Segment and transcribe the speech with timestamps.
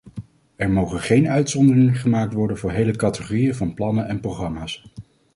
[0.55, 4.83] Er mogen geen uitzonderingen gemaakt worden voor hele categorieën van plannen en programma's.